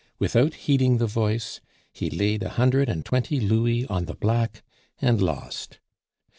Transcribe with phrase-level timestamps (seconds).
[0.17, 1.61] Without heeding the voice,
[1.93, 4.63] he laid a hundred and twenty louis on the black
[4.99, 5.77] and lost.